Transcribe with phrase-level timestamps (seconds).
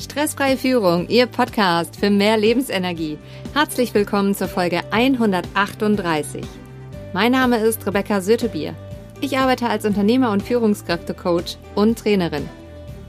[0.00, 3.18] Stressfreie Führung, Ihr Podcast für mehr Lebensenergie.
[3.52, 6.42] Herzlich willkommen zur Folge 138.
[7.12, 8.74] Mein Name ist Rebecca Sötebier.
[9.20, 12.48] Ich arbeite als Unternehmer und Führungskräftecoach und Trainerin.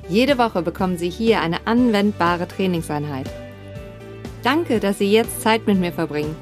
[0.09, 3.29] Jede Woche bekommen Sie hier eine anwendbare Trainingseinheit.
[4.44, 6.35] Danke, dass Sie jetzt Zeit mit mir verbringen.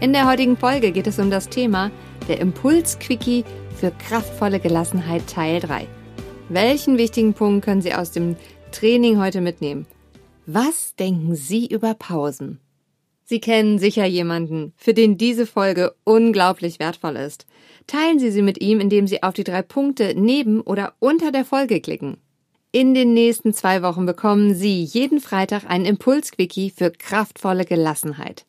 [0.00, 1.90] In der heutigen Folge geht es um das Thema
[2.28, 3.44] der Impuls-Quickie
[3.78, 5.86] für kraftvolle Gelassenheit Teil 3.
[6.48, 8.36] Welchen wichtigen Punkt können Sie aus dem
[8.72, 9.86] Training heute mitnehmen.
[10.46, 12.58] Was denken Sie über Pausen?
[13.24, 17.46] Sie kennen sicher jemanden, für den diese Folge unglaublich wertvoll ist.
[17.86, 21.44] Teilen Sie sie mit ihm, indem Sie auf die drei Punkte neben oder unter der
[21.44, 22.16] Folge klicken.
[22.72, 28.46] In den nächsten zwei Wochen bekommen Sie jeden Freitag einen Impuls-Quickie für kraftvolle Gelassenheit.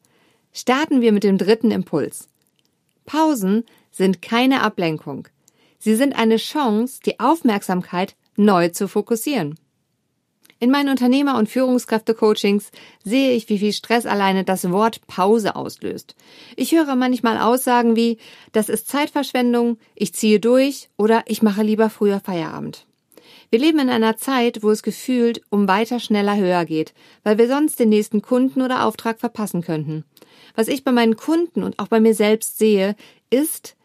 [0.53, 2.27] Starten wir mit dem dritten Impuls.
[3.05, 5.27] Pausen sind keine Ablenkung.
[5.77, 9.59] Sie sind eine Chance, die Aufmerksamkeit neu zu fokussieren.
[10.63, 12.72] In meinen Unternehmer- und Führungskräfte-Coachings
[13.03, 16.16] sehe ich, wie viel Stress alleine das Wort Pause auslöst.
[16.55, 18.17] Ich höre manchmal Aussagen wie,
[18.53, 22.88] das ist Zeitverschwendung, ich ziehe durch oder ich mache lieber früher Feierabend.
[23.50, 27.50] Wir leben in einer Zeit, wo es gefühlt um weiter schneller höher geht, weil wir
[27.50, 30.05] sonst den nächsten Kunden oder Auftrag verpassen könnten.
[30.55, 32.95] Was ich bei meinen Kunden und auch bei mir selbst sehe,
[33.30, 33.75] ist,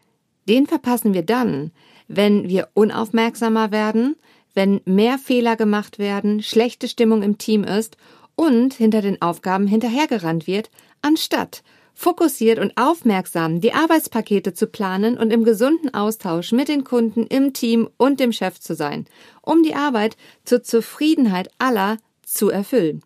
[0.47, 1.71] den verpassen wir dann,
[2.07, 4.15] wenn wir unaufmerksamer werden,
[4.53, 7.97] wenn mehr Fehler gemacht werden, schlechte Stimmung im Team ist
[8.35, 10.69] und hinter den Aufgaben hinterhergerannt wird,
[11.01, 17.27] anstatt fokussiert und aufmerksam die Arbeitspakete zu planen und im gesunden Austausch mit den Kunden,
[17.27, 19.05] im Team und dem Chef zu sein,
[19.41, 23.01] um die Arbeit zur Zufriedenheit aller zu erfüllen.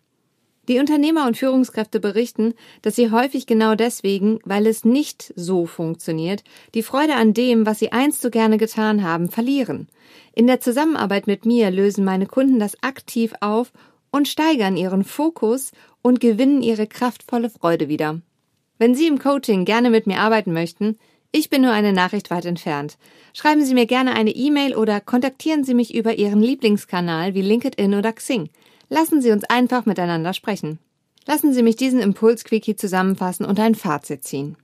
[0.68, 6.42] Die Unternehmer und Führungskräfte berichten, dass sie häufig genau deswegen, weil es nicht so funktioniert,
[6.74, 9.88] die Freude an dem, was sie einst so gerne getan haben, verlieren.
[10.34, 13.72] In der Zusammenarbeit mit mir lösen meine Kunden das aktiv auf
[14.10, 18.20] und steigern ihren Fokus und gewinnen ihre kraftvolle Freude wieder.
[18.78, 20.98] Wenn Sie im Coaching gerne mit mir arbeiten möchten,
[21.30, 22.96] ich bin nur eine Nachricht weit entfernt.
[23.32, 27.94] Schreiben Sie mir gerne eine E-Mail oder kontaktieren Sie mich über Ihren Lieblingskanal wie LinkedIn
[27.94, 28.50] oder Xing.
[28.88, 30.78] Lassen Sie uns einfach miteinander sprechen.
[31.26, 34.56] Lassen Sie mich diesen Impuls-Quickie zusammenfassen und ein Fazit ziehen.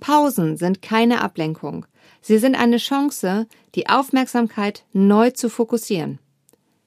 [0.00, 1.86] Pausen sind keine Ablenkung.
[2.20, 6.18] Sie sind eine Chance, die Aufmerksamkeit neu zu fokussieren.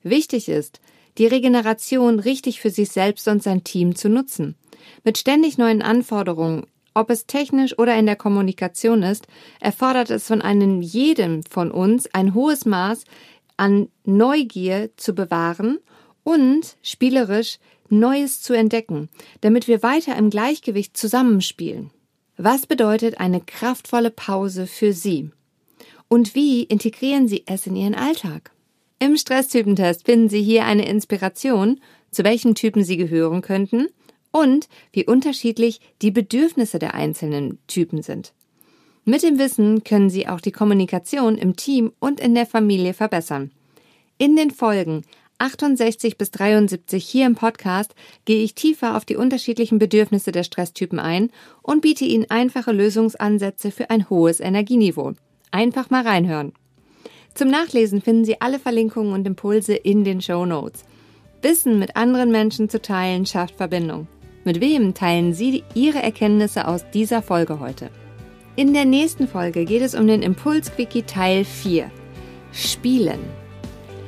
[0.03, 0.81] Wichtig ist,
[1.17, 4.55] die Regeneration richtig für sich selbst und sein Team zu nutzen.
[5.03, 9.27] Mit ständig neuen Anforderungen, ob es technisch oder in der Kommunikation ist,
[9.59, 13.03] erfordert es von einem jedem von uns ein hohes Maß
[13.57, 15.79] an Neugier zu bewahren
[16.25, 17.59] und spielerisch
[17.89, 19.09] Neues zu entdecken,
[19.41, 21.91] damit wir weiter im Gleichgewicht zusammenspielen.
[22.35, 25.29] Was bedeutet eine kraftvolle Pause für Sie?
[26.09, 28.51] Und wie integrieren Sie es in Ihren Alltag?
[28.99, 31.79] Im Stresstypentest finden Sie hier eine Inspiration,
[32.11, 33.87] zu welchem Typen Sie gehören könnten
[34.31, 38.33] und wie unterschiedlich die Bedürfnisse der einzelnen Typen sind.
[39.05, 43.51] Mit dem Wissen können Sie auch die Kommunikation im Team und in der Familie verbessern.
[44.17, 45.03] In den Folgen
[45.45, 47.93] 68 bis 73 hier im Podcast
[48.25, 51.29] gehe ich tiefer auf die unterschiedlichen Bedürfnisse der Stresstypen ein
[51.61, 55.13] und biete Ihnen einfache Lösungsansätze für ein hohes Energieniveau.
[55.51, 56.53] Einfach mal reinhören.
[57.35, 60.83] Zum Nachlesen finden Sie alle Verlinkungen und Impulse in den Show Notes.
[61.43, 64.07] Wissen mit anderen Menschen zu teilen schafft Verbindung.
[64.45, 67.91] Mit wem teilen Sie Ihre Erkenntnisse aus dieser Folge heute?
[68.55, 71.91] In der nächsten Folge geht es um den Impuls-Quickie Teil 4.
[72.51, 73.44] Spielen.